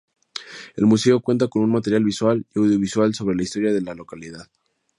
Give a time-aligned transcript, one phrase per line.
[0.75, 4.47] El museo cuenta con material visual y audiovisual sobre la historia de la localidad.